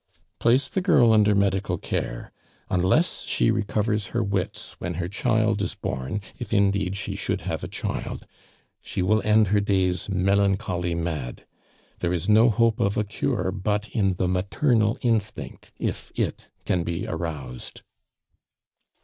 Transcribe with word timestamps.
"Place 0.39 0.67
the 0.67 0.81
girl 0.81 1.13
under 1.13 1.35
medical 1.35 1.77
care; 1.77 2.31
unless 2.71 3.21
she 3.21 3.51
recovers 3.51 4.07
her 4.17 4.23
wits 4.23 4.75
when 4.79 4.95
her 4.95 5.07
child 5.07 5.61
is 5.61 5.75
born 5.75 6.21
if 6.39 6.51
indeed 6.55 6.97
she 6.97 7.15
should 7.15 7.41
have 7.41 7.63
a 7.63 7.67
child 7.67 8.25
she 8.81 9.03
will 9.03 9.21
end 9.21 9.49
her 9.49 9.59
days 9.61 10.09
melancholy 10.09 10.95
mad. 10.95 11.45
There 11.99 12.13
is 12.13 12.27
no 12.27 12.49
hope 12.49 12.79
of 12.79 12.97
a 12.97 13.03
cure 13.03 13.51
but 13.51 13.89
in 13.89 14.15
the 14.15 14.27
maternal 14.27 14.97
instinct, 15.03 15.71
if 15.77 16.11
it 16.17 16.49
can 16.65 16.83
be 16.83 17.05
aroused." 17.05 17.83